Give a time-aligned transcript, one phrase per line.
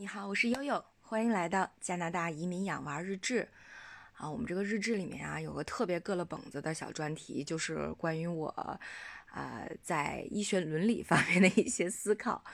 [0.00, 3.48] 你好，我是悠悠，欢迎来到加拿大移民养娃日志。
[4.14, 8.46] 啊，我们这个日志里面啊，有个特别硌了本子的小专题，就是关于我，
[9.34, 12.44] 呃，在医学伦理方面的一些思考。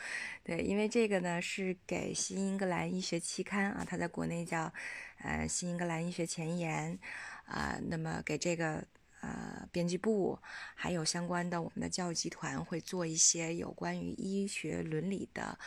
[0.42, 4.72] 对，因为这个呢是给新英格兰医学期刊啊，它在国内叫
[5.18, 6.98] 呃新英格兰医学前沿
[7.44, 8.82] 啊，那么给这个
[9.20, 10.38] 呃编辑部
[10.74, 15.58] 还有相关的我们的教育集团会做一些有关于医学伦理的。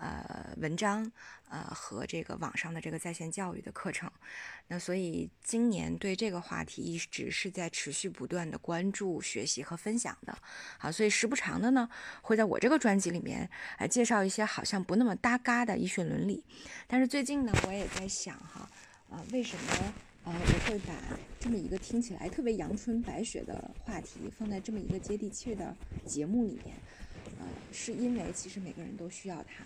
[0.00, 1.10] 呃，文章，
[1.48, 4.08] 呃，和这个网上的这个在线教育的课程，
[4.68, 10.38] 那所以今年对这个话题一直是在持续不断的关注、学习和分享的，
[10.78, 11.88] 好，所以时不常的呢，
[12.22, 16.44] 会在我这个专辑里面来介绍一些好像不那么搭嘎的医学伦理，
[16.86, 18.70] 但是最近呢，我也在想哈，
[19.10, 19.94] 啊，为什么
[20.26, 20.94] 呃我会把
[21.40, 25.74] 这么一个听起来特别阳春白雪的话题放在这么一个接地气的
[26.06, 26.76] 节目里面？
[27.40, 29.64] 呃，是因为其实每个人都需要它。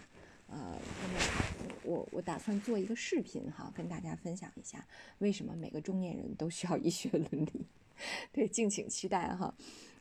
[0.52, 4.86] 呃，那么我我打算做一个视频哈，跟大家分享一下
[5.18, 7.66] 为什么每个中年人都需要医学伦理。
[8.32, 9.54] 对，敬请期待哈。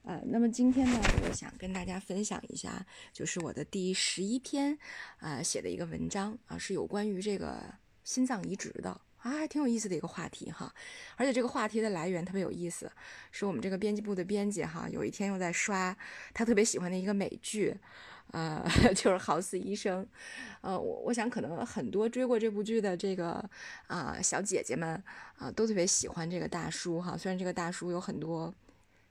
[0.04, 4.78] 呃，那么今天呢，我想跟大家分享一下，就是我的第十一篇
[5.20, 7.64] 啊写的一个文章啊，是有关于这个
[8.04, 10.74] 心脏移植的啊，还挺有意思的一个话题哈。
[11.16, 12.92] 而且这个话题的来源特别有意思，
[13.32, 15.96] 是我们这个编辑部的编辑哈，有一天又在刷
[16.34, 17.78] 他特别喜欢的一个美剧。
[18.32, 18.64] 呃，
[18.96, 20.08] 就是豪斯医生，
[20.62, 23.44] 呃，我我想可能很多追过这部剧的这个
[23.88, 25.02] 啊小姐姐们
[25.38, 27.18] 啊，都特别喜欢这个大叔哈。
[27.18, 28.54] 虽然这个大叔有很多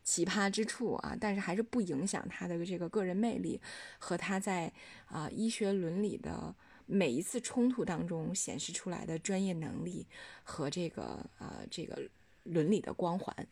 [0.03, 3.61] 奇葩之处啊，但是还是不影响他的这个个人魅力
[3.99, 4.73] 和他在
[5.07, 6.55] 啊医学伦理的
[6.87, 10.07] 每一次冲突当中显示出来的专业能力
[10.45, 12.01] 和这个呃这个
[12.45, 13.47] 伦理的光环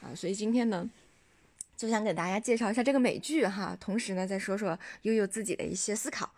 [0.00, 0.14] 啊。
[0.14, 0.88] 所以今天呢。
[1.78, 6.28] 就想给大家介绍一下这个美剧哈，同时呢再说说悠悠自己的一些思考，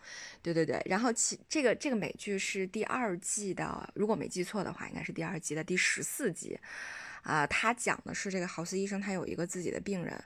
[0.42, 0.80] 对对对。
[0.84, 6.60] 然后其这个这个美剧是第二季的，如果没记错的话，应该是第二季的第十四集，
[7.22, 10.22] 啊，他讲的是这个豪斯医生他有一个自己的病人，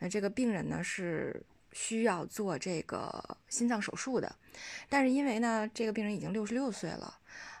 [0.00, 1.40] 那这个病人呢是
[1.70, 4.34] 需要做这个心脏手术的，
[4.88, 7.16] 但是因为呢这个病人已经六十六岁了，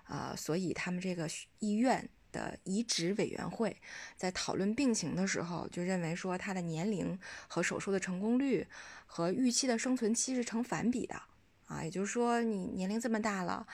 [0.08, 1.28] 啊，所以他们这个
[1.60, 2.08] 医院。
[2.36, 3.74] 的移植委员会
[4.14, 8.66] 在讨论病情的时候，就认为说他的年龄和手术的成功率
[9.06, 11.14] 和预期的生存期是成反比的
[11.66, 13.66] 啊，也就是说你年龄这么大了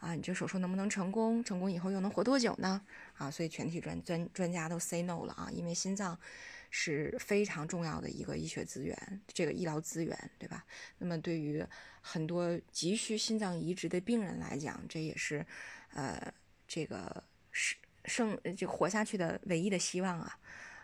[0.00, 1.42] 啊，你这手术能不能成功？
[1.42, 2.82] 成功以后又能活多久呢？
[3.16, 6.18] 啊，所以全体专专专家都 say no 了啊，因为心脏
[6.70, 10.64] 是非常重要的一个医学资源，这个医疗资源，对吧？
[10.98, 11.64] 那么对于
[12.00, 15.44] 很多急需心脏移植的病人来讲，这也是
[15.94, 16.32] 呃
[16.68, 17.76] 这个是。
[18.04, 20.38] 生就活下去的唯一的希望啊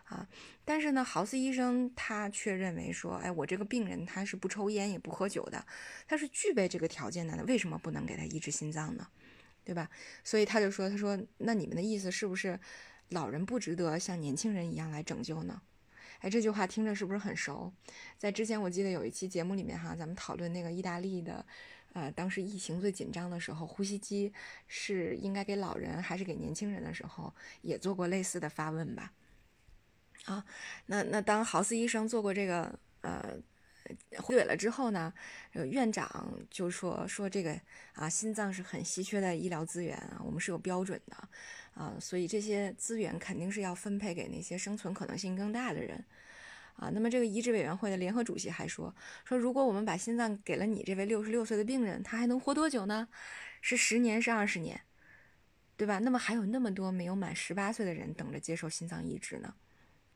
[0.04, 0.28] 啊！
[0.64, 5.66] 但是呢，豪斯医生他却认为说，哎，我这个病人他是不抽烟也不喝酒的，
[6.06, 9.06] 他是具备这个条件的，为什么不能给他移植心脏呢？
[9.64, 9.90] 对吧？
[10.22, 12.60] 所以他就说，他说，那你们的意思是不是
[13.08, 15.60] 老人不值得像年轻人一样来拯救呢？
[16.20, 17.72] 哎，这句话听着是不是很熟？
[18.16, 21.44] 在之前我记得有一期节目里面哈，咱们讨论那个意大利的。
[21.96, 24.30] 呃，当时疫情最紧张的时候，呼吸机
[24.66, 29.14] 是应该给老人还是给年轻人的时候，也做过类似的发问吧？
[30.26, 30.44] 啊，
[30.84, 33.38] 那那当豪斯医生做过这个呃
[34.18, 35.10] 回怼了之后呢，
[35.54, 37.58] 院长就说说这个
[37.94, 41.16] 啊，心脏是很稀缺的医疗资源啊，我们是有标准的
[41.72, 46.04] 啊，所以这些资源肯定是要分配给那些生存可能性更大的人。
[46.76, 48.94] 啊，那么这个移植委员会的联合主席还说
[49.24, 53.08] 说，如果我们把心脏给了你这位六十六岁的病人，他还能活多久呢？
[53.62, 54.82] 是十年，是二十年，
[55.76, 55.98] 对吧？
[56.00, 59.54] 那么还有那么多没有满十八岁的人等着接受心脏移植呢。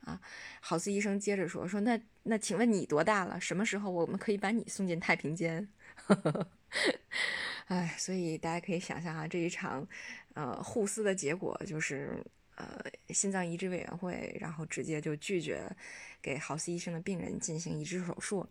[0.03, 0.21] 啊，
[0.61, 3.41] 好斯医生接着说说，那那请问你多大了？
[3.41, 5.67] 什么时候我们可以把你送进太平间？
[7.69, 9.89] 哎，所以大家可以想象啊，这一场
[10.35, 12.23] 呃互撕的结果就是。
[12.61, 15.65] 呃，心脏移植委员会，然后直接就拒绝
[16.21, 18.47] 给豪斯医生的病人进行移植手术。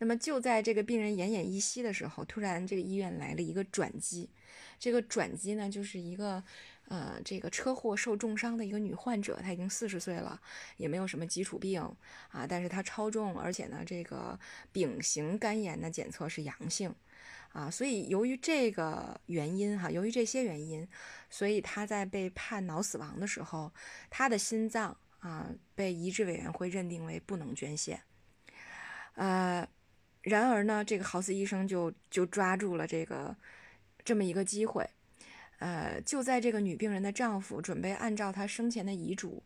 [0.00, 4.28] 那么就在这个病人奄奄一息的时候，突然这个医院来了一个转机。
[4.78, 6.42] 这个转机呢，就是一个
[6.88, 10.40] 呃，这个车祸受重伤的一个女患者，她已经四十岁了，
[10.76, 11.80] 也没有什么基础病
[12.28, 14.38] 啊，但是她超重，而且呢，这个
[14.72, 16.94] 丙型肝炎的检测是阳性。
[17.52, 20.86] 啊，所以由于这个原因哈，由于这些原因，
[21.28, 23.72] 所以他在被判脑死亡的时候，
[24.10, 28.00] 他的心脏啊被移植委员会认定为不能捐献。
[29.14, 29.66] 呃，
[30.22, 33.34] 然而呢，这个豪斯医生就就抓住了这个
[34.04, 34.88] 这么一个机会，
[35.58, 39.42] 呃，就在这个女病人的丈夫准备按照她生前的遗嘱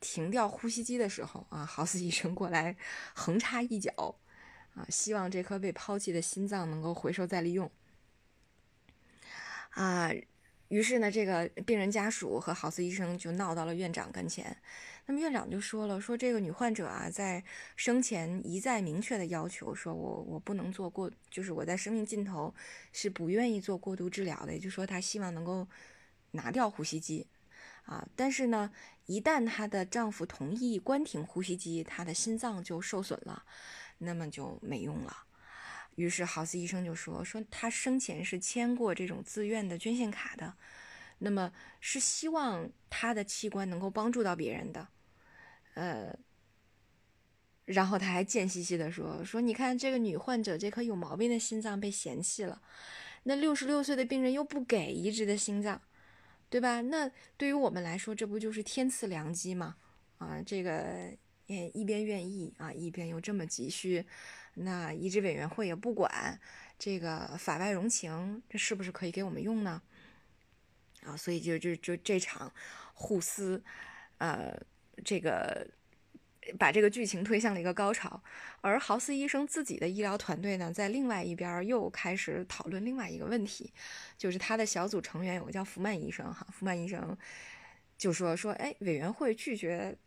[0.00, 2.76] 停掉呼吸机的时候啊，豪斯医生过来
[3.14, 4.16] 横插一脚。
[4.74, 7.70] 啊，希望这颗被抛弃的心脏能够回收再利用。
[9.70, 10.10] 啊。
[10.68, 14.56] 于是呢，这个病人家属和豪斯医生就闹到了院长跟前。
[15.06, 17.44] 那么院长就说了，说这个女患者啊，在
[17.76, 22.52] 生前一再明确的要求，说我我不能做过，就是我在生命尽头
[22.92, 25.68] 是不愿意做过度治疗的，也就是说她希望能够
[26.32, 27.28] 拿掉呼吸机
[27.84, 28.08] 啊。
[28.16, 28.72] 但是呢，
[29.04, 33.44] 一旦她的丈夫同意关停呼吸机，她的心脏就受损了，
[33.98, 35.24] 那么就没用了。
[35.96, 40.54] 于是豪斯医生就说：“说他生前是签过这种自愿的捐献卡的，
[41.18, 44.88] 那么是希望他的器官能够帮助到别人的。”
[45.74, 46.16] 呃，
[47.64, 52.60] 然后他还贱兮兮的说：“说你看这个女患者这颗有毛病的心脏被嫌弃了，
[53.24, 55.80] 那六十六岁的病人又不给移植的心脏，
[56.48, 56.80] 对吧？
[56.80, 59.76] 那对于我们来说，这不就是天赐良机吗？
[60.18, 64.04] 啊，这个也一边愿意啊，一边又这么急需。”
[64.56, 66.38] 那移植委员会也不管
[66.78, 69.82] 这个法外容情，这是不是可以给我们用呢？
[71.02, 72.52] 啊，所以就就就这场
[72.94, 73.60] 互撕，
[74.18, 74.56] 呃，
[75.04, 75.66] 这个
[76.56, 78.22] 把这个剧情推向了一个高潮。
[78.60, 83.72] 而豪斯医生自己的医疗团队呢，在另外一边又开始讨论另外一个问题，
[84.16, 87.18] 就是他的小组成员有个叫福曼医生哈，福曼医生
[87.98, 89.98] 就说说，哎，委员会拒绝。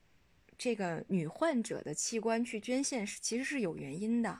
[0.58, 4.40] 这个女患者的器官去捐献是其实是有原因的，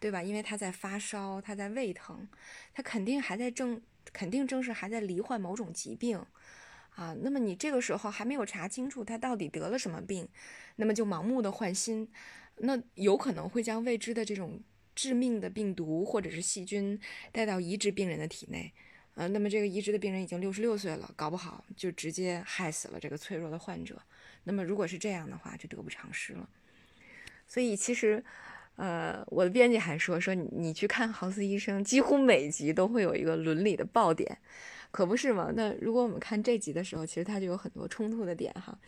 [0.00, 0.22] 对吧？
[0.22, 2.28] 因为她在发烧，她在胃疼，
[2.72, 3.80] 她肯定还在正，
[4.12, 6.18] 肯定正是还在罹患某种疾病
[6.96, 7.14] 啊。
[7.20, 10.28] 那么你这个时候还没有查清楚她到底得了什么病，
[10.76, 12.10] 那么就盲目的换心，
[12.56, 14.60] 那有可能会将未知的这种
[14.96, 17.00] 致命的病毒或者是细菌
[17.30, 18.72] 带到移植病人的体内，
[19.14, 24.02] 呃，那么这个移植的病人已经六十六岁了，搞不好就直接害死了这个脆弱的患者。
[24.44, 26.48] 那么如果是这样的话，就得不偿失了。
[27.46, 28.24] 所以其实，
[28.76, 34.38] 呃，我的编辑还说说你去看豪斯医生，几乎每集都会有一个伦理的爆点，
[34.90, 35.52] 可不是吗？
[35.54, 38.78] 那如果我们看这集的时候，其实它就有很多冲突的点哈。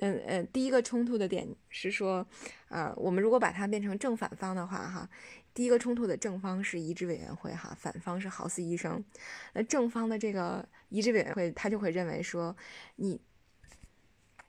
[0.00, 2.26] 嗯呃，第一个冲突的点是说，
[2.68, 5.08] 啊，我们如果把它变成正反方的话哈，
[5.52, 9.04] 第一个冲突的正方是移植委员会哈，反方是豪斯医生。
[9.52, 12.56] 那正方的这个移植委员会，他就会认为说
[12.96, 13.20] 你。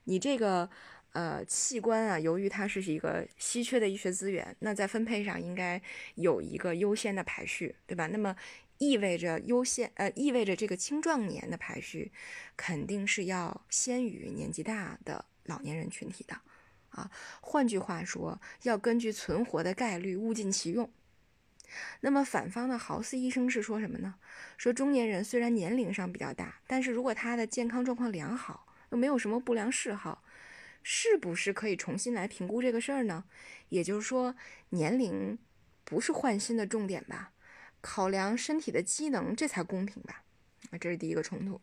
[0.04, 0.68] 你这个
[1.12, 5.80] 呃器官啊，由于它是一个稀缺的医学资源，那在分配上应该
[6.14, 8.06] 有一个优先的排序，对吧？
[8.06, 8.34] 那么
[8.78, 12.12] 意味着优先呃意味着这个青壮年的排序
[12.56, 16.40] 肯定是要先于年纪大的老年人群体的
[16.88, 17.10] 啊。
[17.42, 20.90] 换句话说，要根据存活的概率物尽其用。
[22.00, 24.14] 那么反方的豪斯医生是说什么呢？
[24.56, 28.66] 说中年人虽然年龄上比较大，但是如果他的健康状况良好。
[28.90, 30.22] 又没有什么不良嗜好，
[30.82, 33.24] 是不是可以重新来评估这个事儿呢？
[33.70, 34.34] 也就是说，
[34.70, 35.38] 年龄
[35.84, 37.32] 不是换新的重点吧？
[37.80, 40.22] 考量身体的机能，这才公平吧？
[40.70, 41.60] 啊，这是第一个冲突。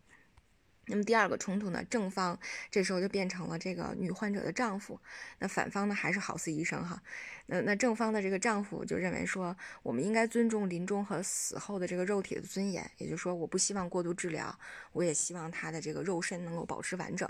[0.90, 1.84] 那么第二个冲突呢？
[1.90, 2.40] 正方
[2.72, 5.00] 这时候就变成了这个女患者的丈夫，
[5.40, 7.04] 那反方呢还是豪斯医生哈。
[7.48, 14.58] 那那正方的这个丈夫就认为说，我们应该尊重临终和死后的这个肉体的尊严，也就是说，我不希望过度治疗，
[14.94, 17.30] 我也希望他的这个肉身能够保持完整。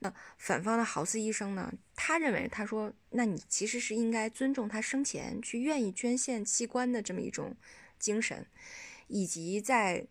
[0.00, 7.54] 那反方的豪斯医生呢，他认为他说，那你其实是应该尊重他生前去愿意捐献器官的这么一种
[8.00, 8.46] 精神，
[9.06, 10.08] 以及在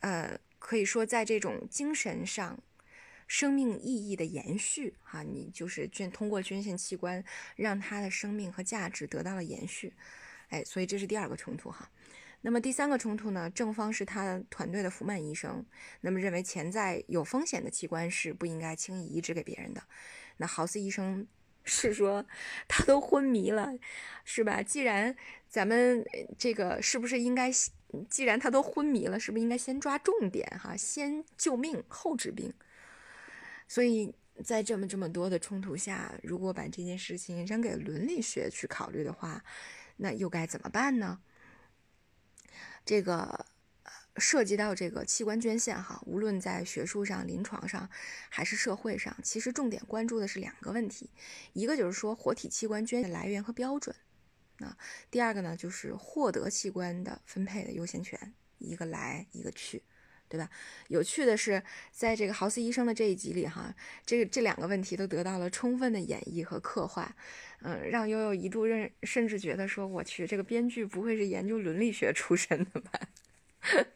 [0.00, 0.40] 呃。
[0.64, 2.58] 可以说，在这种精神上，
[3.26, 7.22] 生命意义的延续，哈，你就是捐通过捐献器官，
[7.54, 9.92] 让他的生命和价值得到了延续，
[10.48, 11.90] 哎，所以这是第二个冲突，哈。
[12.40, 13.50] 那么第三个冲突呢？
[13.50, 15.66] 正方是他团队的福曼医生，
[16.00, 19.82] 那么认为潜在有风险的器官是不应该轻易移植给别人的。
[20.38, 21.28] 那豪斯医生
[21.62, 22.24] 是说，
[22.66, 23.74] 他都昏迷了，
[24.24, 24.62] 是吧？
[24.62, 25.14] 既然
[25.46, 26.02] 咱们
[26.38, 27.52] 这个是不是应该？
[28.08, 32.54] 既然他都昏迷了，是不是应该先抓重点哈，先救命后治病？
[33.68, 39.44] 所以在这么这么多的冲突下，如果把这件事情扔给伦理学去考虑的话，
[39.96, 41.20] 那又该怎么办呢？
[42.84, 43.46] 这个
[44.16, 47.88] 涉及到这个器官捐献哈，无论在学术上、临床上
[48.28, 51.10] 还是社会上，其实重点关注的是两个问题，
[51.52, 53.94] 一个就是说活体器官捐献的来源和标准。
[54.58, 54.76] 那，
[55.10, 59.82] 第二个呢，就是获得器官的分配的优先权，一个来一个去，
[60.28, 60.48] 对吧？
[60.88, 63.74] 有趣的是，在这个豪斯医生的这一集里，哈，
[64.06, 67.14] 这这两个问题都得到了充分的演绎和刻画，
[67.62, 73.00] 嗯，让悠悠一度认甚至觉得说，我去，这个编剧不会是研究伦理学出身的吧？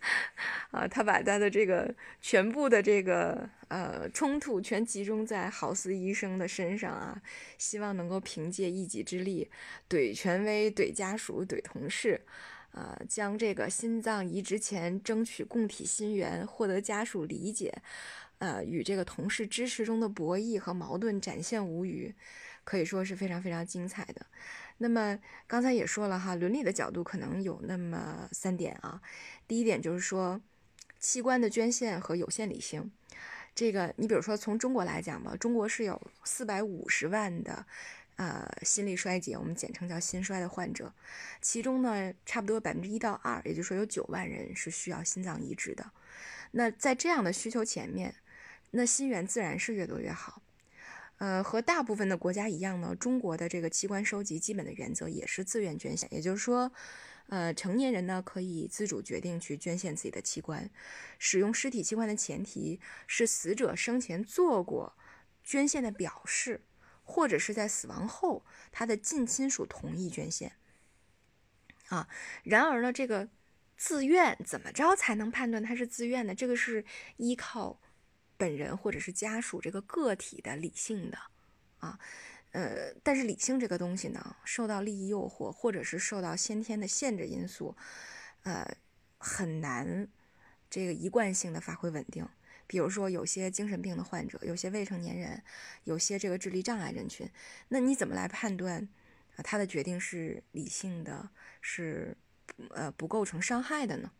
[0.70, 7.22] 啊，他把他的这个全部的这个呃冲突全集中在豪斯医生的身上啊，
[7.56, 9.50] 希望能够凭借一己之力
[9.88, 12.20] 怼权威、怼家属、怼同事，
[12.72, 17.72] 呃，将这个心脏移植前争取供体心源、获得家属理解，
[18.38, 22.14] 呃，与这个同事支持中的博弈和矛盾展现无余，
[22.64, 24.26] 可以说是非常非常精彩的。
[24.80, 29.00] 那么刚才也说了哈，伦理的角度可能有那么三点啊。
[29.48, 30.40] 第一点就是说，
[30.98, 32.90] 器官的捐献和有限理性。
[33.54, 37.66] 这个你比如说从中国来讲吧，中国是有四百五十万的。
[38.16, 40.92] 呃，心力衰竭，我们简称叫心衰的患者，
[41.40, 45.88] 其中呢，差不多百分之一到二，也就是说有九万人是需要心脏移植的。
[46.50, 48.16] 那在这样的需求前面，
[48.72, 50.42] 那心源自然是越多越好。
[51.18, 56.72] 呃，和大部分的国家一样呢，中国的这个器官收集基本的原则也是自愿捐献，也就是说，
[57.28, 60.70] 呃，成年人呢可以自主决定去捐献自己的器官，
[61.18, 64.98] 使用尸体器官的前提是死者生前做过
[65.42, 66.64] 捐献的表示。
[67.10, 70.52] 或者是在死亡后，他的近亲属同意捐献，
[71.88, 72.06] 啊，
[72.42, 73.30] 然而呢，这个
[73.78, 76.34] 自愿怎么着才能判断他是自愿的？
[76.34, 76.84] 这个是
[77.16, 77.80] 依靠
[78.36, 81.18] 本人或者是家属这个个体的理性的，
[81.78, 81.98] 啊，
[82.52, 87.76] 呃，但是理性这个东西呢，受到利益诱惑，或者是受到先天的限制因素，
[88.42, 88.76] 呃，
[89.18, 90.08] 很难
[90.70, 92.26] 这个一贯性的发挥稳定。
[92.66, 95.42] 比如说，有些精神病的患者，有些未成年人，
[95.84, 97.30] 有些这个智力障碍人群，
[97.68, 98.88] 那你怎么来判断
[99.44, 101.30] 他的决定是理性的，
[101.62, 102.16] 是
[102.70, 104.12] 呃不构成伤害的呢？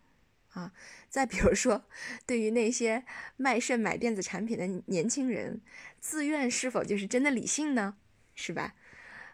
[0.53, 0.73] 啊，
[1.11, 1.85] 再比如说，
[2.25, 3.05] 对于那些
[3.37, 5.61] 卖肾买电子产品的年轻人，
[6.01, 7.97] 自愿是否就是真的理性呢？
[8.39, 8.73] 是吧？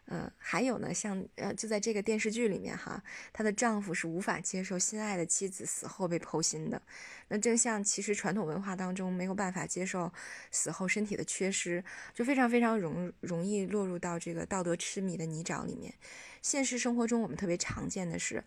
[0.06, 6.80] 嗯，还有呢，像呃，就在这个电视剧里面哈，她的丈夫是无法接受心爱的妻子死后被剖心的。
[7.28, 10.12] 那正像其实传统文化当中没有办法接受
[10.50, 11.82] 死后身体的缺失，
[12.12, 15.94] 就非常非常容容易落入到这个道德痴迷的泥沼里面。
[16.42, 18.44] 现实生活中我们特别常见的是，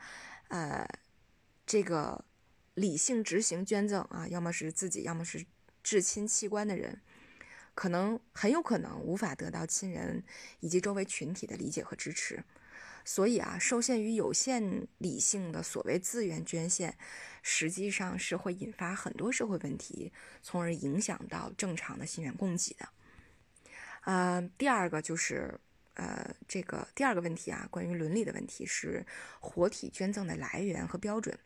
[0.50, 0.88] 呃，
[1.66, 2.24] 这个
[2.76, 5.44] 理性执行捐赠啊，要么是自己，要么是
[5.82, 7.02] 至亲器官的人。
[7.77, 10.24] 可能很有可能无法得到亲人
[10.62, 12.43] 以及周围群体的理解和支持，
[13.05, 16.98] 所以啊，受限于有限理性的所谓自愿捐献，
[17.43, 22.89] 实际上是会引发很多社会问题，从而影响到正常的心源供给的。
[24.05, 25.60] 呃，第二个就是
[25.93, 29.05] 呃，这个第二个问题啊，关于伦理的问题是
[29.39, 31.38] 活体捐赠的来源和标准，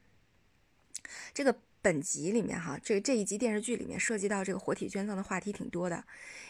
[1.33, 1.59] 这个。
[1.81, 6.05] 本集里面哈，这这一集电视剧里面涉及到这个活体捐赠的话题挺多的。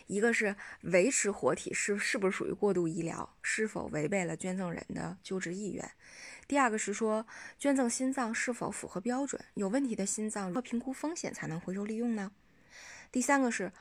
[0.07, 5.89] 一个是维持活体是是不是属于过度医疗，是否违背了捐赠人的救治意愿？
[6.47, 7.25] 第二个是说
[7.57, 9.41] 捐赠心脏是否符合标准？
[9.53, 12.33] 有问题的心脏如何评估风险才能回收利用呢？
[13.09, 13.71] 第三个是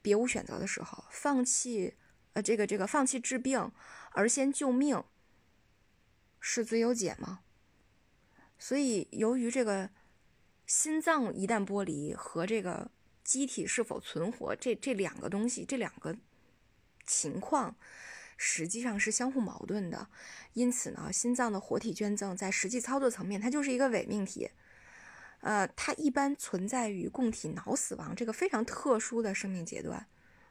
[0.00, 1.94] 别无选择的时候，放弃
[2.32, 3.70] 呃这个这个放弃治病
[4.10, 5.04] 而先救命
[6.40, 7.40] 是最优解吗？
[8.58, 9.90] 所以由于这个。
[10.74, 12.90] 心脏一旦剥离和这个
[13.22, 16.16] 机体是否存活，这这两个东西，这两个
[17.06, 17.76] 情况
[18.38, 20.08] 实际上是相互矛盾的。
[20.54, 24.48] 因此呢，心脏的活体捐赠在实际操作层面，它就是一个伪命题。
[25.40, 30.06] 呃，它一般存在于供体脑死亡这个非常特殊的生命阶段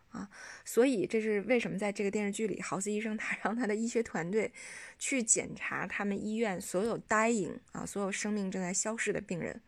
[0.10, 0.30] 啊。
[0.64, 4.54] 所以这是为什么在这个电视剧里，豪斯医生 他让他的医学团队
[5.00, 9.60] 去检查他们医院所有 dying 啊，所有生命正在消逝的病人。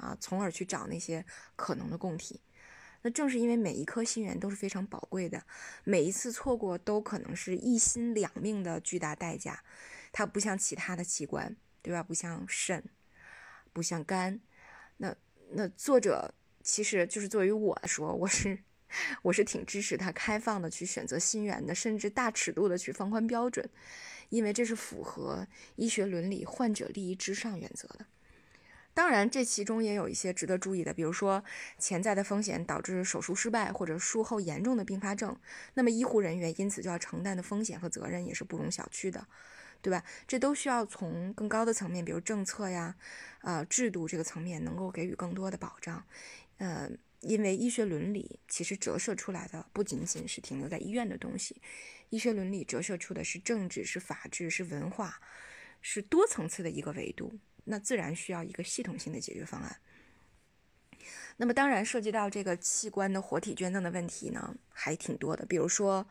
[0.00, 2.40] 啊，从而去找那些可能的供体。
[3.02, 5.44] 那正是因为每一颗心源都是非常宝贵的，
[5.84, 9.62] 每一次错过都可能是一心两命的巨大代价。
[10.12, 12.02] 它不像其他的器官，对吧？
[12.02, 12.84] 不像肾，
[13.72, 14.40] 不像肝。
[14.98, 15.14] 那
[15.52, 18.58] 那作者其实就是作为我说，我是
[19.22, 23.66] 我是挺支持他开放的去选择心源的，甚至大尺度的去放宽标准，
[24.28, 28.04] 因为这是符合医学伦理、患者利益至上原则的。
[29.00, 31.42] 当然，这其中也有一些值得注意的，比如说
[31.78, 35.34] 潜在的风险导致手术失败或者术后严重的并发症，
[35.72, 39.26] 那么医护人员因此就要承担的风险和责任也是不容小觑的，
[39.80, 40.04] 对吧？
[40.28, 42.94] 这都需要从更高的层面，比如政策呀、
[43.40, 46.04] 呃制度这个层面，能够给予更多的保障。
[46.58, 46.90] 呃，
[47.20, 51.62] 因为医学伦理其实折射出来的不仅仅是停留在医院的东西，
[52.10, 55.22] 医学伦理折射出的是政治、是法治、是文化，
[55.80, 57.38] 是多层次的一个维度。
[57.64, 59.80] 那自然需要一个系统性的解决方案。
[61.36, 65.46] 那么，当然涉及到这个器官的活体捐赠的问题呢，还挺多的。
[65.46, 66.06] 比如说，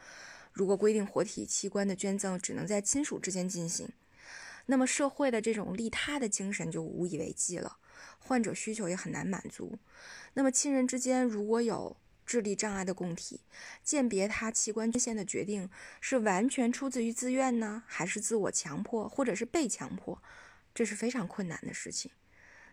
[0.51, 3.88] 如果规定活体器官的捐赠只能在亲属之间进行，
[4.65, 7.77] 那么社会的这种利他的精神就无以为继了，
[8.18, 9.77] 患者需求也很难满足。
[10.34, 13.41] 那么，亲人之间如果有智力障碍的供体，
[13.84, 15.70] 鉴别他器官捐献的决定
[16.01, 20.22] 是完全出自于自愿呢，还是自我强迫，或者是被强迫？
[20.80, 22.10] 这是非常困难的事情，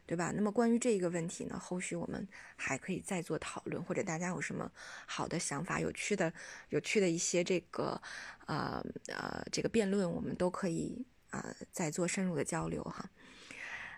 [0.07, 0.33] 对吧？
[0.33, 4.71] 那么关于这一个问题呢，后续我们还可以再做讨论，或者大家有什么
[5.07, 6.33] 好的想法、有趣的、
[6.69, 8.01] 有趣的一些这个
[8.47, 13.11] 呃呃这个辩论，我们都可以啊再做深入的交流哈。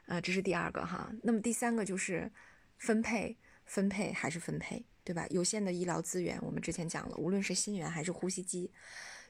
[0.07, 1.13] 呃，这是第二个哈。
[1.23, 2.33] 那么第三个就是
[2.79, 3.37] 分配，
[3.67, 5.27] 分配还是分配，对吧？
[5.29, 8.73] 有限的医疗资源，我们之前讲了，无论是心源还是呼吸机，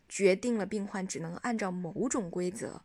[0.08, 2.80] 决定了病患只能按照某种规则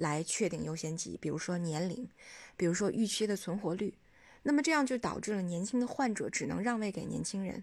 [0.00, 2.08] 来确定优先级，比如说年龄，
[2.56, 3.94] 比如说预期的存活率。
[4.42, 7.62] 那么这样就导致了年轻的患者只能让位给年轻人，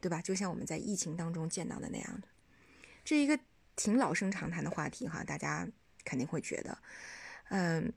[0.00, 0.20] 对吧？
[0.20, 2.28] 就像我们在疫情当中见到的那样的，
[3.02, 3.38] 这一个
[3.74, 5.66] 挺老生常谈的话题哈，大家
[6.04, 6.78] 肯定会觉得，
[7.48, 7.92] 嗯。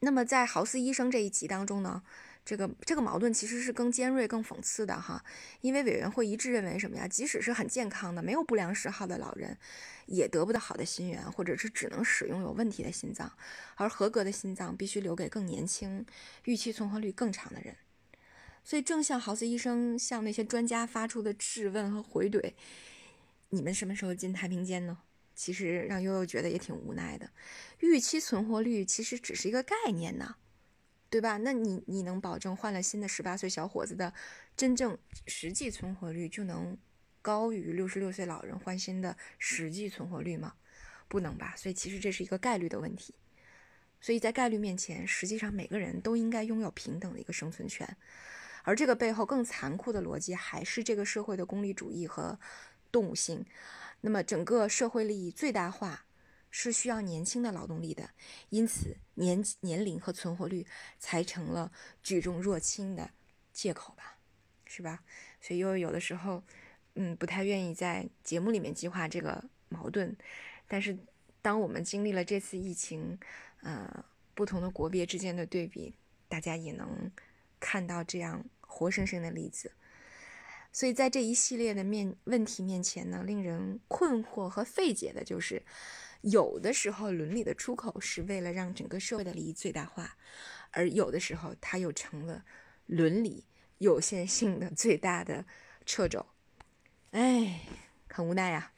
[0.00, 2.02] 那么在豪斯医生这一集当中呢，
[2.46, 5.22] 这个这个矛盾其实是更尖锐、更讽刺的哈，
[5.60, 7.08] 因为委员会一致认为什么呀？
[7.08, 9.58] 即使是很健康的、没有不良嗜好的老人，
[10.06, 13.32] 也得不到好的心源，或者是只能使用有问题的心脏，
[13.74, 16.06] 而合格的心脏必须留给更年轻、
[16.44, 17.74] 预期存活率更长的人。
[18.62, 22.52] 所以，正像豪斯医生向那些专家发出的质问和回怼
[23.50, 24.98] ：“你们什么时候进太平间呢？”
[25.34, 27.30] 其实让悠悠觉得也挺无奈的，
[27.80, 30.36] 预期存活率其实只是一个概念呢，
[31.16, 31.38] 对吧？
[31.38, 34.12] 那你你能保证换了新的十八岁小伙子的
[34.54, 36.76] 真正实际存活率就能
[37.22, 40.52] 高于六十六岁老人换新的实际存活率吗？
[41.08, 41.54] 不能吧。
[41.56, 43.14] 所以其实这是一个概率的问题。
[43.98, 47.96] 所以在概率面前，实际上每个人都应该拥有平等的一个生存权。
[48.64, 52.38] 而这个背后更残酷的逻辑还是这个社会的功利主义和
[52.92, 53.46] 动物性。
[54.02, 56.04] 那么，整个社会利益最大化
[56.58, 58.08] 是需要年轻的劳动力的，
[58.48, 60.66] 因此年年龄和存活率
[60.98, 61.70] 才成了
[62.02, 63.10] 举重若轻的
[63.52, 64.16] 借口吧，
[64.64, 65.04] 是吧？
[65.38, 66.42] 所以又有的时候，
[66.94, 70.16] 嗯，不太愿意在节目里面激化这个矛盾。
[70.66, 70.96] 但是，
[71.42, 73.18] 当我们经历了这次疫情，
[73.60, 74.02] 呃，
[74.34, 75.94] 不同的国别之间的对比，
[76.26, 77.12] 大家也能
[77.60, 79.72] 看到这样活生生的例子。
[80.72, 85.62] 所以在这一系列的面问题面前呢，令人困惑和费解的就是，
[86.30, 90.16] 有的时候伦理的出口是为了让整个社会的利益最大化，
[90.72, 92.44] 而有的时候它又成了
[92.86, 93.44] 伦理
[93.78, 95.44] 有限性的最大的
[95.84, 96.26] 掣肘。
[97.12, 97.60] 哎，
[98.08, 98.72] 很无奈呀。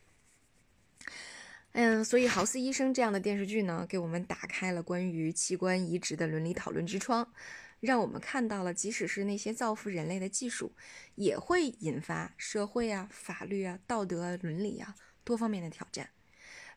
[1.73, 7.33] 嗯，所以豪斯医生这样的电视剧呢，给我们打开了关于器官移植的伦理讨论之窗。
[7.81, 10.75] 让我们看到了，即使是那些造福人类的技术，
[11.15, 16.11] 也会引发社会啊、法律啊、道德啊、伦理啊多方面的挑战。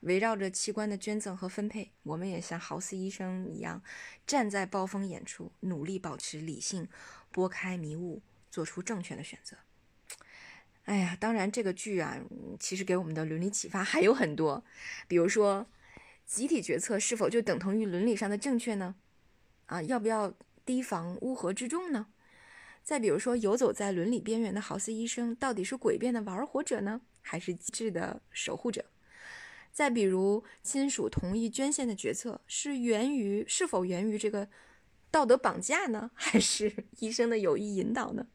[0.01, 3.81] 围绕着器官的捐赠和分配，我们也像豪斯医生一样，
[4.27, 6.87] 站在暴风眼处，努力保持理性，
[7.31, 9.57] 拨开迷雾，做出正确的选择。
[10.83, 12.19] 哎呀，当然这个剧啊，
[12.59, 14.63] 其实给我们的伦理启发还有很多，
[15.07, 15.67] 比如说，
[16.25, 18.95] 集体决策是否就等同于伦理上的正确呢？
[19.65, 20.33] 啊，要不要？
[20.63, 22.05] 提防乌合之众呢？
[22.83, 28.85] 再比如说，游走在伦理边缘的豪斯医生，到底是诡辩的玩火者呢，还是机智的守护者？
[29.71, 34.49] 再比如，亲属同意捐献的决策，是源于是否源于这个
[35.10, 38.27] 道德绑架呢， 还是医生的有意引导呢？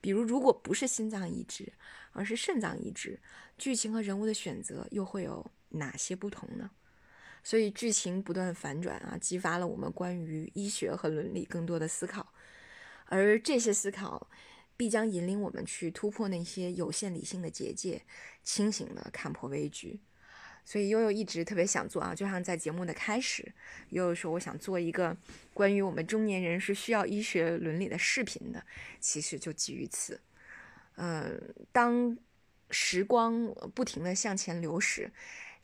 [0.00, 1.72] 比如，如果不是心脏移植，
[2.12, 3.20] 而是肾脏移植，
[3.56, 6.70] 剧情和人物的选择又会有哪些不同呢？
[7.42, 12.32] 所以剧情不断反转啊，激发了我们关于医学和伦理更多的思考，
[13.06, 14.28] 而这些思考
[14.76, 18.02] 必将引领我们去突破那些有限理性的结界，
[18.42, 20.00] 清醒的看破危局。
[20.66, 23.50] 所以悠悠一直特别想做啊，就像在节目的开始，
[23.88, 25.16] 悠悠说我想做一个
[25.54, 28.62] 关于我们中年人是需要医学伦理的视频的，
[29.00, 30.20] 其实就基于此。
[30.96, 31.40] 嗯，
[31.72, 32.18] 当
[32.70, 35.10] 时光不停的向前流逝，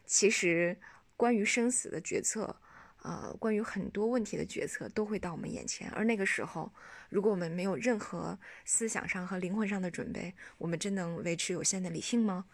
[0.07, 0.79] 其实。
[1.15, 2.57] 关于生死的决策，
[3.03, 5.89] 呃，关于很多问题的决策都会到我们眼前。
[5.91, 6.73] 而那个时候，
[7.11, 12.47] 如果我们没有任何思想上和灵魂上的准备，我们真能维持有限的理性吗？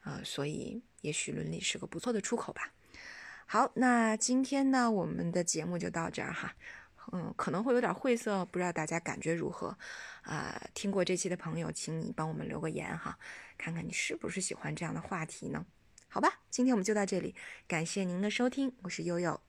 [0.00, 2.72] 啊，所以也许伦理是个不错的出口吧。
[3.46, 6.54] 好，那今天呢，我们的节目就到这儿哈。
[7.12, 9.76] 嗯，可能会有点晦涩，不知道大家感觉如何？
[10.22, 13.18] 啊，听过这期的朋友，请你帮我们留个言哈，
[13.56, 15.64] 看看你是不是喜欢这样的话题呢？
[16.08, 17.34] 好吧，今天我们就到这里，
[17.66, 19.47] 感谢您的收听，我是悠悠。